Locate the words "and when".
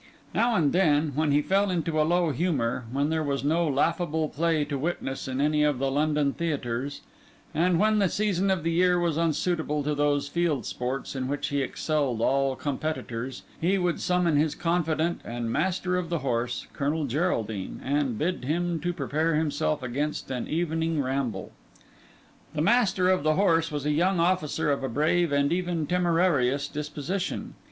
7.53-7.99